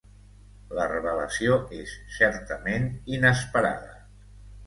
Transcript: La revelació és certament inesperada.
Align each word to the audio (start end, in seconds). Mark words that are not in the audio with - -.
La 0.77 0.85
revelació 0.91 1.57
és 1.81 1.93
certament 2.15 2.89
inesperada. 3.19 3.93